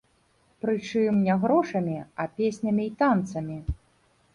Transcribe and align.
Прычым, 0.65 1.21
не 1.29 1.35
грошамі, 1.45 2.01
а 2.25 2.29
песнямі 2.41 2.83
і 2.91 2.99
танцамі. 3.05 3.65